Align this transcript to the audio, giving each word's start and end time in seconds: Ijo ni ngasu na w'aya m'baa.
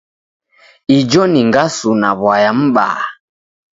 Ijo 0.97 1.21
ni 1.31 1.41
ngasu 1.47 1.89
na 2.01 2.09
w'aya 2.21 2.51
m'baa. 2.59 2.99